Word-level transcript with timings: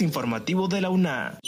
Informativo 0.00 0.68
de 0.68 0.80
la 0.80 0.90
UNA. 0.90 1.38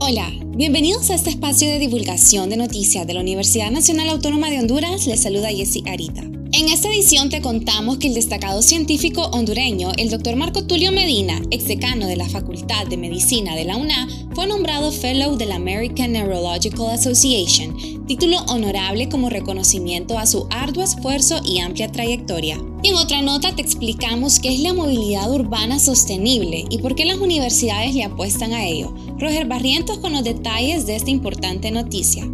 Hola, 0.00 0.32
bienvenidos 0.56 1.10
a 1.10 1.14
este 1.14 1.30
espacio 1.30 1.68
de 1.68 1.78
divulgación 1.78 2.50
de 2.50 2.56
noticias 2.56 3.06
de 3.06 3.14
la 3.14 3.20
Universidad 3.20 3.70
Nacional 3.70 4.08
Autónoma 4.08 4.50
de 4.50 4.58
Honduras. 4.58 5.06
Les 5.06 5.22
saluda 5.22 5.48
Jessie 5.50 5.84
Arita. 5.86 6.39
En 6.52 6.68
esta 6.68 6.88
edición 6.88 7.30
te 7.30 7.40
contamos 7.40 7.98
que 7.98 8.08
el 8.08 8.14
destacado 8.14 8.60
científico 8.60 9.22
hondureño, 9.32 9.92
el 9.96 10.10
Dr. 10.10 10.34
Marco 10.34 10.64
Tulio 10.64 10.90
Medina, 10.90 11.40
exdecano 11.52 12.08
de 12.08 12.16
la 12.16 12.28
Facultad 12.28 12.88
de 12.88 12.96
Medicina 12.96 13.54
de 13.54 13.64
la 13.64 13.76
UNA, 13.76 14.08
fue 14.34 14.48
nombrado 14.48 14.90
Fellow 14.90 15.36
de 15.36 15.46
la 15.46 15.54
American 15.54 16.10
Neurological 16.10 16.90
Association, 16.90 18.04
título 18.06 18.40
honorable 18.48 19.08
como 19.08 19.30
reconocimiento 19.30 20.18
a 20.18 20.26
su 20.26 20.48
arduo 20.50 20.82
esfuerzo 20.82 21.40
y 21.44 21.60
amplia 21.60 21.92
trayectoria. 21.92 22.58
Y 22.82 22.88
en 22.88 22.96
otra 22.96 23.22
nota 23.22 23.54
te 23.54 23.62
explicamos 23.62 24.40
qué 24.40 24.52
es 24.52 24.60
la 24.60 24.74
movilidad 24.74 25.32
urbana 25.32 25.78
sostenible 25.78 26.64
y 26.68 26.78
por 26.78 26.96
qué 26.96 27.04
las 27.04 27.18
universidades 27.18 27.94
le 27.94 28.02
apuestan 28.02 28.54
a 28.54 28.66
ello. 28.66 28.92
Roger 29.18 29.46
Barrientos 29.46 29.98
con 29.98 30.12
los 30.12 30.24
detalles 30.24 30.84
de 30.84 30.96
esta 30.96 31.10
importante 31.10 31.70
noticia. 31.70 32.28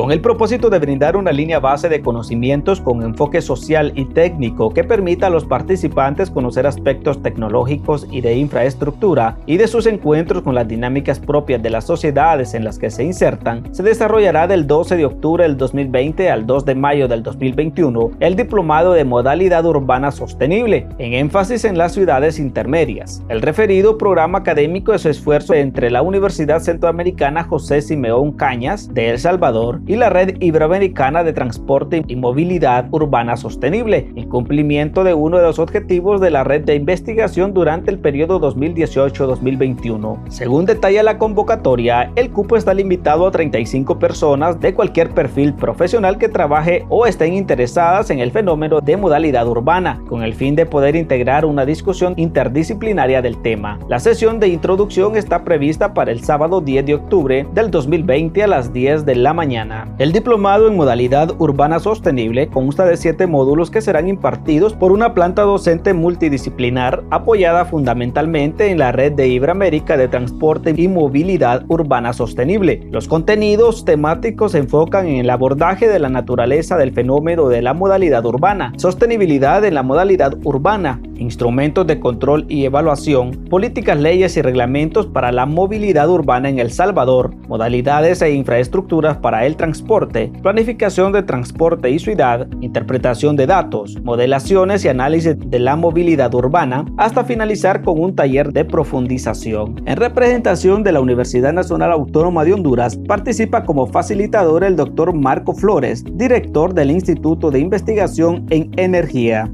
Con 0.00 0.12
el 0.12 0.22
propósito 0.22 0.70
de 0.70 0.78
brindar 0.78 1.14
una 1.14 1.30
línea 1.30 1.60
base 1.60 1.90
de 1.90 2.00
conocimientos 2.00 2.80
con 2.80 3.02
enfoque 3.02 3.42
social 3.42 3.92
y 3.96 4.06
técnico 4.06 4.72
que 4.72 4.82
permita 4.82 5.26
a 5.26 5.30
los 5.30 5.44
participantes 5.44 6.30
conocer 6.30 6.66
aspectos 6.66 7.22
tecnológicos 7.22 8.06
y 8.10 8.22
de 8.22 8.34
infraestructura 8.34 9.36
y 9.44 9.58
de 9.58 9.68
sus 9.68 9.84
encuentros 9.84 10.42
con 10.42 10.54
las 10.54 10.66
dinámicas 10.66 11.20
propias 11.20 11.62
de 11.62 11.68
las 11.68 11.84
sociedades 11.84 12.54
en 12.54 12.64
las 12.64 12.78
que 12.78 12.88
se 12.88 13.04
insertan, 13.04 13.74
se 13.74 13.82
desarrollará 13.82 14.46
del 14.46 14.66
12 14.66 14.96
de 14.96 15.04
octubre 15.04 15.42
del 15.42 15.58
2020 15.58 16.30
al 16.30 16.46
2 16.46 16.64
de 16.64 16.74
mayo 16.76 17.06
del 17.06 17.22
2021 17.22 18.12
el 18.20 18.36
Diplomado 18.36 18.94
de 18.94 19.04
Modalidad 19.04 19.66
Urbana 19.66 20.12
Sostenible, 20.12 20.86
en 20.96 21.12
énfasis 21.12 21.66
en 21.66 21.76
las 21.76 21.92
ciudades 21.92 22.38
intermedias. 22.38 23.22
El 23.28 23.42
referido 23.42 23.98
programa 23.98 24.38
académico 24.38 24.94
es 24.94 25.04
esfuerzo 25.04 25.52
entre 25.52 25.90
la 25.90 26.00
Universidad 26.00 26.60
Centroamericana 26.60 27.44
José 27.44 27.82
Simeón 27.82 28.32
Cañas 28.32 28.94
de 28.94 29.10
El 29.10 29.18
Salvador 29.18 29.82
y 29.90 29.96
la 29.96 30.08
Red 30.08 30.36
Iberoamericana 30.38 31.24
de 31.24 31.32
Transporte 31.32 32.04
y 32.06 32.14
Movilidad 32.14 32.86
Urbana 32.92 33.36
Sostenible, 33.36 34.12
en 34.14 34.28
cumplimiento 34.28 35.02
de 35.02 35.14
uno 35.14 35.38
de 35.38 35.42
los 35.42 35.58
objetivos 35.58 36.20
de 36.20 36.30
la 36.30 36.44
red 36.44 36.62
de 36.62 36.76
investigación 36.76 37.52
durante 37.52 37.90
el 37.90 37.98
periodo 37.98 38.40
2018-2021. 38.40 40.28
Según 40.28 40.64
detalla 40.64 41.02
la 41.02 41.18
convocatoria, 41.18 42.12
el 42.14 42.30
cupo 42.30 42.56
está 42.56 42.72
limitado 42.72 43.26
a 43.26 43.32
35 43.32 43.98
personas 43.98 44.60
de 44.60 44.74
cualquier 44.74 45.10
perfil 45.10 45.54
profesional 45.54 46.18
que 46.18 46.28
trabaje 46.28 46.86
o 46.88 47.04
estén 47.04 47.34
interesadas 47.34 48.10
en 48.10 48.20
el 48.20 48.30
fenómeno 48.30 48.80
de 48.80 48.96
modalidad 48.96 49.48
urbana, 49.48 50.00
con 50.08 50.22
el 50.22 50.34
fin 50.34 50.54
de 50.54 50.66
poder 50.66 50.94
integrar 50.94 51.44
una 51.44 51.66
discusión 51.66 52.14
interdisciplinaria 52.16 53.22
del 53.22 53.42
tema. 53.42 53.80
La 53.88 53.98
sesión 53.98 54.38
de 54.38 54.46
introducción 54.46 55.16
está 55.16 55.42
prevista 55.42 55.94
para 55.94 56.12
el 56.12 56.22
sábado 56.22 56.60
10 56.60 56.86
de 56.86 56.94
octubre 56.94 57.48
del 57.54 57.72
2020 57.72 58.44
a 58.44 58.46
las 58.46 58.72
10 58.72 59.04
de 59.04 59.16
la 59.16 59.34
mañana. 59.34 59.69
El 59.98 60.12
diplomado 60.12 60.66
en 60.66 60.76
modalidad 60.76 61.34
urbana 61.38 61.78
sostenible 61.78 62.48
consta 62.48 62.84
de 62.84 62.96
siete 62.96 63.26
módulos 63.26 63.70
que 63.70 63.80
serán 63.80 64.08
impartidos 64.08 64.72
por 64.72 64.92
una 64.92 65.14
planta 65.14 65.42
docente 65.42 65.94
multidisciplinar 65.94 67.04
apoyada 67.10 67.64
fundamentalmente 67.64 68.70
en 68.70 68.78
la 68.78 68.92
red 68.92 69.12
de 69.12 69.28
Iberoamérica 69.28 69.96
de 69.96 70.08
transporte 70.08 70.74
y 70.76 70.88
movilidad 70.88 71.64
urbana 71.68 72.12
sostenible. 72.12 72.86
Los 72.90 73.08
contenidos 73.08 73.84
temáticos 73.84 74.52
se 74.52 74.58
enfocan 74.58 75.06
en 75.06 75.18
el 75.18 75.30
abordaje 75.30 75.88
de 75.88 75.98
la 75.98 76.08
naturaleza 76.08 76.76
del 76.76 76.92
fenómeno 76.92 77.48
de 77.48 77.62
la 77.62 77.74
modalidad 77.74 78.24
urbana, 78.24 78.72
sostenibilidad 78.76 79.64
en 79.64 79.74
la 79.74 79.82
modalidad 79.82 80.34
urbana, 80.44 81.00
instrumentos 81.20 81.86
de 81.86 82.00
control 82.00 82.46
y 82.48 82.64
evaluación, 82.64 83.44
políticas, 83.48 83.98
leyes 83.98 84.36
y 84.36 84.42
reglamentos 84.42 85.06
para 85.06 85.30
la 85.30 85.46
movilidad 85.46 86.08
urbana 86.08 86.48
en 86.48 86.58
El 86.58 86.72
Salvador, 86.72 87.34
modalidades 87.48 88.22
e 88.22 88.32
infraestructuras 88.32 89.18
para 89.18 89.46
el 89.46 89.56
transporte, 89.56 90.32
planificación 90.42 91.12
de 91.12 91.22
transporte 91.22 91.90
y 91.90 91.98
ciudad, 91.98 92.48
interpretación 92.60 93.36
de 93.36 93.46
datos, 93.46 93.96
modelaciones 94.02 94.84
y 94.84 94.88
análisis 94.88 95.36
de 95.38 95.58
la 95.58 95.76
movilidad 95.76 96.34
urbana, 96.34 96.84
hasta 96.96 97.24
finalizar 97.24 97.82
con 97.82 98.00
un 98.00 98.16
taller 98.16 98.52
de 98.52 98.64
profundización. 98.64 99.82
En 99.86 99.96
representación 99.96 100.82
de 100.82 100.92
la 100.92 101.00
Universidad 101.00 101.52
Nacional 101.52 101.92
Autónoma 101.92 102.44
de 102.44 102.54
Honduras, 102.54 102.96
participa 103.06 103.64
como 103.64 103.86
facilitador 103.86 104.64
el 104.64 104.76
doctor 104.76 105.12
Marco 105.12 105.54
Flores, 105.54 106.04
director 106.12 106.72
del 106.74 106.90
Instituto 106.90 107.50
de 107.50 107.60
Investigación 107.60 108.46
en 108.50 108.70
Energía. 108.76 109.50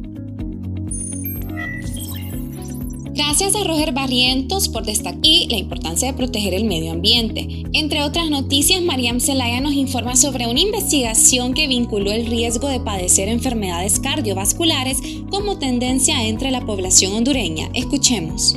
Gracias 3.17 3.55
a 3.57 3.65
Roger 3.65 3.93
Barrientos 3.93 4.69
por 4.69 4.85
destacar 4.85 5.17
la 5.49 5.57
importancia 5.57 6.07
de 6.07 6.17
proteger 6.19 6.53
el 6.53 6.65
medio 6.65 6.93
ambiente. 6.93 7.65
Entre 7.73 8.03
otras 8.03 8.29
noticias, 8.29 8.83
Mariam 8.83 9.21
Zelaya 9.21 9.63
nos 9.63 9.73
informa 9.73 10.17
sobre 10.17 10.47
una 10.47 10.61
investigación 10.61 11.55
que 11.55 11.67
vinculó 11.67 12.13
el 12.13 12.27
riesgo 12.27 12.69
de 12.69 12.79
padecer 12.79 13.31
enfermedades 13.31 14.01
cardiovasculares 14.01 15.01
como 15.31 15.59
tendencia 15.59 16.27
entre 16.27 16.51
la 16.51 16.67
población 16.67 17.15
hondureña. 17.15 17.71
Escuchemos. 17.73 18.55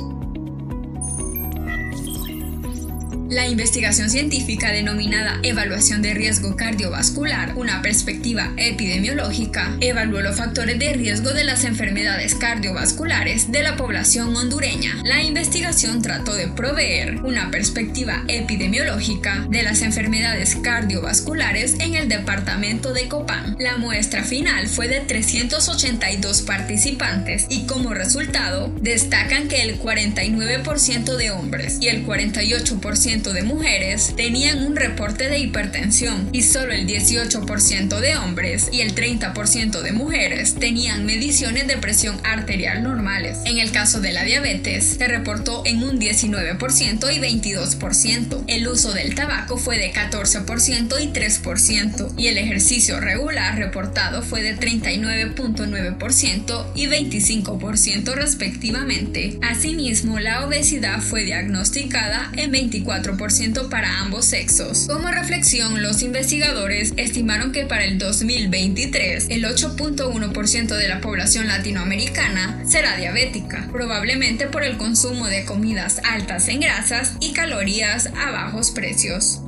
La 3.30 3.46
investigación 3.46 4.10
científica 4.10 4.72
denominada 4.72 5.38
Evaluación 5.44 6.02
de 6.02 6.14
Riesgo 6.14 6.56
Cardiovascular, 6.56 7.52
una 7.54 7.80
perspectiva 7.80 8.52
epidemiológica, 8.56 9.76
evaluó 9.80 10.20
los 10.20 10.36
factores 10.36 10.80
de 10.80 10.94
riesgo 10.94 11.30
de 11.30 11.44
las 11.44 11.64
enfermedades 11.64 12.34
cardiovasculares 12.34 13.52
de 13.52 13.62
la 13.62 13.76
población 13.76 14.34
hondureña. 14.34 15.00
La 15.04 15.22
investigación 15.22 16.02
trató 16.02 16.34
de 16.34 16.48
proveer 16.48 17.22
una 17.22 17.52
perspectiva 17.52 18.24
epidemiológica 18.26 19.46
de 19.48 19.62
las 19.62 19.82
enfermedades 19.82 20.56
cardiovasculares 20.56 21.76
en 21.78 21.94
el 21.94 22.08
departamento 22.08 22.92
de 22.92 23.06
Copán. 23.06 23.54
La 23.60 23.76
muestra 23.76 24.24
final 24.24 24.66
fue 24.66 24.88
de 24.88 25.02
382 25.02 26.42
participantes 26.42 27.46
y 27.48 27.64
como 27.66 27.94
resultado 27.94 28.72
destacan 28.80 29.46
que 29.46 29.62
el 29.62 29.80
49% 29.80 31.16
de 31.16 31.30
hombres 31.30 31.78
y 31.80 31.86
el 31.86 32.04
48% 32.04 33.19
de 33.20 33.42
mujeres 33.42 34.14
tenían 34.16 34.64
un 34.64 34.76
reporte 34.76 35.28
de 35.28 35.38
hipertensión 35.38 36.30
y 36.32 36.42
solo 36.42 36.72
el 36.72 36.86
18% 36.86 38.00
de 38.00 38.16
hombres 38.16 38.70
y 38.72 38.80
el 38.80 38.94
30% 38.94 39.82
de 39.82 39.92
mujeres 39.92 40.54
tenían 40.54 41.04
mediciones 41.04 41.66
de 41.66 41.76
presión 41.76 42.18
arterial 42.24 42.82
normales. 42.82 43.36
En 43.44 43.58
el 43.58 43.70
caso 43.70 44.00
de 44.00 44.12
la 44.12 44.24
diabetes, 44.24 44.96
se 44.98 45.06
reportó 45.06 45.62
en 45.66 45.82
un 45.82 46.00
19% 46.00 47.14
y 47.14 47.18
22%. 47.18 48.44
El 48.46 48.66
uso 48.66 48.94
del 48.94 49.14
tabaco 49.14 49.58
fue 49.58 49.76
de 49.76 49.92
14% 49.92 51.02
y 51.02 51.08
3% 51.08 52.14
y 52.16 52.28
el 52.28 52.38
ejercicio 52.38 53.00
regular 53.00 53.58
reportado 53.58 54.22
fue 54.22 54.42
de 54.42 54.56
39.9% 54.56 56.66
y 56.74 56.86
25% 56.86 58.14
respectivamente. 58.14 59.38
Asimismo, 59.42 60.18
la 60.18 60.46
obesidad 60.46 61.00
fue 61.00 61.24
diagnosticada 61.24 62.30
en 62.36 62.50
24 62.50 63.09
para 63.68 64.00
ambos 64.00 64.26
sexos. 64.26 64.86
Como 64.86 65.08
reflexión, 65.08 65.82
los 65.82 66.02
investigadores 66.02 66.92
estimaron 66.96 67.52
que 67.52 67.66
para 67.66 67.84
el 67.84 67.98
2023 67.98 69.26
el 69.30 69.44
8.1% 69.44 70.76
de 70.76 70.88
la 70.88 71.00
población 71.00 71.46
latinoamericana 71.48 72.62
será 72.66 72.96
diabética, 72.96 73.68
probablemente 73.72 74.46
por 74.46 74.64
el 74.64 74.76
consumo 74.76 75.26
de 75.26 75.44
comidas 75.44 76.00
altas 76.04 76.48
en 76.48 76.60
grasas 76.60 77.14
y 77.20 77.32
calorías 77.32 78.10
a 78.16 78.30
bajos 78.30 78.70
precios. 78.70 79.40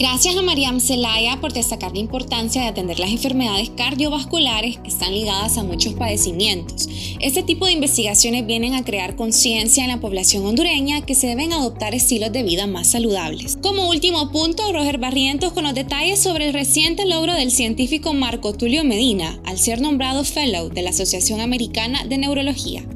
Gracias 0.00 0.34
a 0.34 0.40
Mariam 0.40 0.80
Zelaya 0.80 1.42
por 1.42 1.52
destacar 1.52 1.92
la 1.92 1.98
importancia 1.98 2.62
de 2.62 2.68
atender 2.68 2.98
las 2.98 3.10
enfermedades 3.10 3.68
cardiovasculares 3.68 4.78
que 4.78 4.88
están 4.88 5.12
ligadas 5.12 5.58
a 5.58 5.62
muchos 5.62 5.92
padecimientos. 5.92 6.88
Este 7.20 7.42
tipo 7.42 7.66
de 7.66 7.72
investigaciones 7.72 8.46
vienen 8.46 8.72
a 8.72 8.82
crear 8.82 9.14
conciencia 9.14 9.84
en 9.84 9.90
la 9.90 10.00
población 10.00 10.46
hondureña 10.46 11.02
que 11.02 11.14
se 11.14 11.26
deben 11.26 11.52
adoptar 11.52 11.94
estilos 11.94 12.32
de 12.32 12.42
vida 12.42 12.66
más 12.66 12.86
saludables. 12.92 13.58
Como 13.62 13.90
último 13.90 14.32
punto, 14.32 14.72
Roger 14.72 14.96
Barrientos 14.96 15.52
con 15.52 15.64
los 15.64 15.74
detalles 15.74 16.18
sobre 16.18 16.46
el 16.46 16.54
reciente 16.54 17.04
logro 17.04 17.34
del 17.34 17.50
científico 17.50 18.14
Marco 18.14 18.54
Tulio 18.54 18.84
Medina 18.84 19.38
al 19.44 19.58
ser 19.58 19.82
nombrado 19.82 20.24
Fellow 20.24 20.70
de 20.70 20.80
la 20.80 20.90
Asociación 20.90 21.42
Americana 21.42 22.06
de 22.06 22.16
Neurología. 22.16 22.86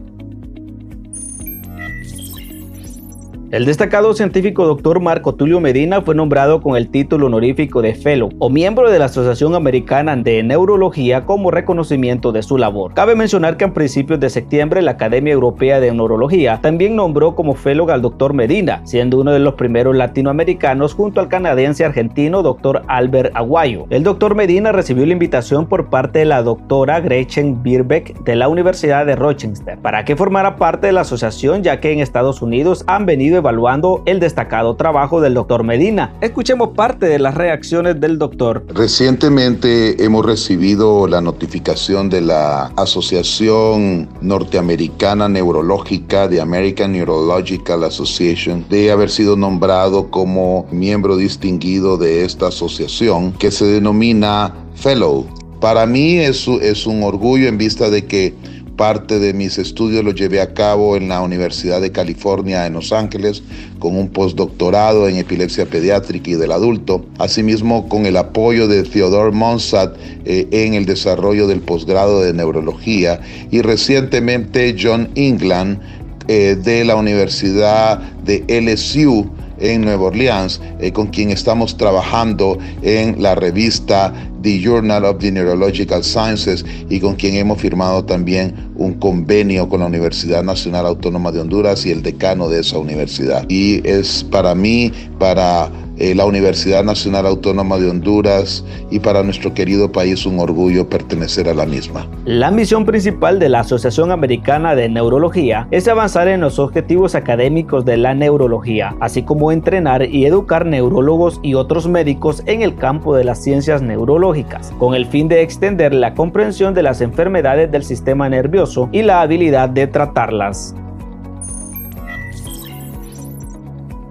El 3.55 3.67
destacado 3.67 4.13
científico 4.15 4.67
doctor 4.67 4.99
Marco 4.99 5.37
Tulio 5.37 5.61
Medina 5.61 6.03
fue 6.03 6.17
nombrado 6.17 6.61
con 6.61 6.77
el 6.77 6.89
título 6.89 7.27
honorífico 7.27 7.83
de 7.83 7.95
Fellow 7.95 8.31
o 8.41 8.51
miembro 8.51 8.91
de 8.91 8.99
la 8.99 9.05
Asociación 9.05 9.55
Americana 9.55 10.17
de 10.17 10.43
Neurología 10.43 11.25
como 11.25 11.53
reconocimiento 11.53 12.33
de 12.33 12.43
su 12.43 12.59
labor. 12.59 12.95
Cabe 12.95 13.15
mencionar 13.15 13.57
que 13.57 13.65
a 13.65 13.73
principios 13.73 14.19
de 14.19 14.29
septiembre 14.29 14.83
la 14.83 14.91
Academia 14.91 15.33
Europea 15.33 15.79
de 15.79 15.93
Neurología 15.93 16.59
también 16.63 16.97
nombró 16.97 17.37
como 17.37 17.55
Fellow 17.55 17.89
al 17.93 18.03
doctor 18.03 18.35
Medina, 18.35 18.81
siendo 18.83 19.21
uno 19.21 19.31
de 19.31 19.39
los 19.39 19.55
primeros 19.55 19.95
latinoamericanos 19.95 20.93
junto 20.93 21.21
al 21.21 21.29
canadiense 21.29 21.85
argentino 21.85 22.43
doctor 22.43 22.83
Albert 22.89 23.37
Aguayo. 23.37 23.87
El 23.89 24.03
doctor 24.03 24.35
Medina 24.35 24.73
recibió 24.73 25.07
la 25.07 25.13
invitación 25.13 25.69
por 25.69 25.91
parte 25.91 26.19
de 26.19 26.25
la 26.25 26.43
doctora 26.43 26.99
Gretchen 26.99 27.63
Birbeck 27.63 28.19
de 28.25 28.35
la 28.35 28.49
Universidad 28.49 29.07
de 29.07 29.15
Rochester 29.15 29.79
para 29.79 30.05
que 30.05 30.17
formara 30.17 30.57
parte 30.57 30.89
de 30.89 30.93
la 30.93 31.03
asociación 31.03 31.63
ya 31.63 31.79
que 31.79 31.93
en 31.93 32.01
Estados 32.01 32.43
Unidos 32.43 32.83
han 32.89 33.07
venido 33.07 33.44
evaluando 33.45 34.03
el 34.07 34.21
destacado 34.21 34.75
trabajo 34.75 35.21
del 35.21 35.35
doctor 35.35 35.65
Medina. 35.65 36.15
Escuchemos 36.23 36.71
parte 36.71 37.05
de 37.05 37.19
las 37.19 37.35
reacciones 37.35 38.01
del 38.01 38.19
doctor. 38.19 38.65
Recientemente 38.69 40.03
hemos 40.03 40.25
recibido 40.25 41.07
la 41.07 41.21
notificación 41.21 42.09
de 42.09 42.23
la 42.23 42.73
Asociación 42.77 44.09
Norteamericana 44.23 45.29
Neurológica 45.29 46.27
de 46.27 46.41
American 46.41 46.93
Neurological 46.93 47.85
Association 47.85 48.65
de 48.71 48.91
haber 48.91 49.11
sido 49.11 49.37
nombrado 49.37 50.11
como 50.11 50.67
miembro 50.71 51.19
distinguido 51.19 51.99
de 51.99 52.25
esta 52.25 52.47
asociación 52.47 53.33
que 53.33 53.51
se 53.51 53.67
denomina 53.67 54.55
Fellow. 54.75 55.27
Para 55.61 55.85
mí 55.85 56.17
es, 56.17 56.49
es 56.49 56.87
un 56.87 57.03
orgullo 57.03 57.47
en 57.47 57.59
vista 57.59 57.91
de 57.91 58.07
que 58.07 58.35
Parte 58.77 59.21
de 59.21 59.33
mis 59.33 59.59
estudios 59.59 60.05
los 60.05 60.17
llevé 60.17 60.41
a 60.41 60.53
cabo 60.53 60.97
en 60.97 61.09
la 61.09 61.21
Universidad 61.21 61.81
de 61.81 61.93
California 61.93 62.67
en 62.67 62.73
Los 62.73 62.93
Ángeles 62.93 63.43
con 63.79 63.97
un 63.97 64.09
postdoctorado 64.09 65.09
en 65.09 65.17
epilepsia 65.17 65.67
pediátrica 65.67 66.31
y 66.31 66.35
del 66.35 66.51
adulto, 66.51 67.07
asimismo 67.19 67.89
con 67.89 68.05
el 68.07 68.17
apoyo 68.17 68.67
de 68.67 68.83
Theodore 68.83 69.31
Monsat 69.31 69.97
eh, 70.25 70.49
en 70.51 70.75
el 70.75 70.87
desarrollo 70.87 71.47
del 71.47 71.61
posgrado 71.61 72.21
de 72.23 72.33
neurología 72.33 73.21
y 73.51 73.63
recientemente 73.63 74.75
John 74.81 75.09
England 75.15 75.79
eh, 76.27 76.57
de 76.61 76.85
la 76.85 76.97
Universidad 76.97 78.01
de 78.25 78.45
LSU 78.49 79.31
en 79.65 79.83
Nueva 79.83 80.05
Orleans, 80.05 80.61
eh, 80.79 80.93
con 80.93 81.09
quien 81.09 81.31
estamos 81.31 81.77
trabajando 81.77 82.59
en 82.83 83.21
la 83.23 83.35
revista 83.35 84.13
The 84.43 84.61
Journal 84.61 85.07
of 85.07 85.19
the 85.19 85.33
Neurological 85.33 86.05
Sciences 86.05 86.65
y 86.91 87.01
con 87.01 87.15
quien 87.15 87.35
hemos 87.35 87.61
firmado 87.61 88.05
también 88.05 88.55
un 88.77 88.95
convenio 88.95 89.69
con 89.69 89.81
la 89.81 89.87
Universidad 89.87 90.43
Nacional 90.43 90.87
Autónoma 90.87 91.33
de 91.33 91.41
Honduras 91.41 91.87
y 91.87 91.91
el 91.91 92.03
decano 92.03 92.49
de 92.51 92.61
esa 92.61 92.79
universidad. 92.79 93.47
Y 93.49 93.87
es 93.89 94.23
para 94.25 94.55
mí, 94.55 94.93
para 95.19 95.71
eh, 95.99 96.15
la 96.15 96.27
Universidad 96.27 96.83
Nacional 96.83 97.27
Autónoma 97.27 97.79
de 97.79 97.89
Honduras 97.89 98.65
y 98.91 98.99
para 98.99 99.23
nuestro 99.23 99.55
querido 99.55 99.93
país 99.93 100.27
un 100.27 100.41
orgullo 100.41 100.89
pertenecer 100.89 101.49
a 101.49 101.55
la 101.55 101.67
misma. 101.67 102.07
La 102.25 102.51
misión 102.51 102.85
principal 102.85 103.39
de 103.39 103.49
la 103.49 103.61
Asociación 103.61 104.11
Americana 104.11 104.75
de 104.75 104.89
Neurología 104.89 105.69
es 105.71 105.87
avanzar 105.89 106.29
en 106.29 106.41
los 106.41 106.59
objetivos 106.59 107.15
académicos 107.15 107.85
de 107.85 107.97
la 107.97 108.15
neurología, 108.15 108.97
así 109.01 109.23
como 109.23 109.53
entrenar 109.53 110.09
y 110.09 110.27
educar 110.27 110.67
neurólogos 110.67 111.41
y 111.43 111.55
otros 111.55 111.89
médicos 111.89 112.43
en 112.47 112.63
el 112.63 112.75
campo 112.75 113.15
de 113.17 113.25
las 113.25 113.43
ciencias 113.43 113.83
neurológicas, 113.83 114.73
con 114.79 114.95
el 114.95 115.07
fin 115.07 115.29
de 115.29 115.43
extender 115.43 115.95
la 115.95 116.15
comprensión 116.15 116.75
de 116.75 116.83
las 116.83 117.01
enfermedades 117.01 117.71
del 117.71 117.85
sistema 117.85 118.29
nervioso 118.29 118.89
y 118.93 119.03
la 119.03 119.21
habilidad 119.21 119.69
de 119.69 119.87
tratarlas. 119.87 120.75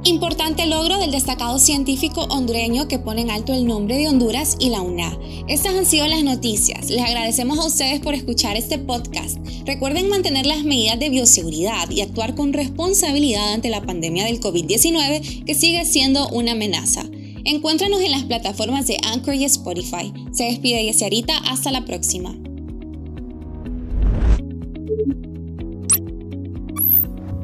Importante 0.05 0.65
logro 0.65 0.97
del 0.97 1.11
destacado 1.11 1.59
científico 1.59 2.25
hondureño 2.29 2.89
que 2.89 2.99
pone 2.99 3.21
en 3.21 3.31
alto 3.31 3.53
el 3.53 3.65
nombre 3.65 3.97
de 3.97 4.09
Honduras 4.09 4.57
y 4.59 4.69
la 4.69 4.81
UNA. 4.81 5.17
Estas 5.47 5.75
han 5.75 5.85
sido 5.85 6.07
las 6.07 6.25
noticias. 6.25 6.89
Les 6.89 7.01
agradecemos 7.01 7.57
a 7.57 7.65
ustedes 7.65 8.01
por 8.01 8.13
escuchar 8.13 8.57
este 8.57 8.77
podcast. 8.77 9.37
Recuerden 9.65 10.09
mantener 10.09 10.45
las 10.45 10.65
medidas 10.65 10.99
de 10.99 11.09
bioseguridad 11.09 11.89
y 11.89 12.01
actuar 12.01 12.35
con 12.35 12.51
responsabilidad 12.51 13.53
ante 13.53 13.69
la 13.69 13.85
pandemia 13.85 14.25
del 14.25 14.41
COVID-19 14.41 15.45
que 15.45 15.55
sigue 15.55 15.85
siendo 15.85 16.27
una 16.29 16.51
amenaza. 16.51 17.05
Encuéntranos 17.45 18.01
en 18.01 18.11
las 18.11 18.23
plataformas 18.23 18.85
de 18.87 18.97
Anchor 19.03 19.35
y 19.35 19.45
Spotify. 19.45 20.11
Se 20.33 20.43
despide 20.43 20.83
Yesiarita, 20.83 21.37
hasta 21.37 21.71
la 21.71 21.85
próxima. 21.85 22.35